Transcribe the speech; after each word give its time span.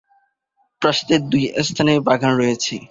প্রাসাদের 0.81 1.21
দুই 1.31 1.43
স্থানে 1.67 1.93
বাগান 2.07 2.31
রয়েছে। 2.37 2.73